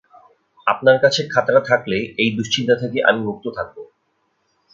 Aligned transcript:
আপনার 0.67 0.97
কাছে 1.03 1.21
খাতাটা 1.33 1.61
থাকলে 1.69 1.97
এই 2.17 2.29
দুশ্চিন্তা 2.37 2.75
থেকে 2.75 2.97
আমি 3.03 3.21
মুক্ত 3.27 3.45
থাকব। 3.57 3.77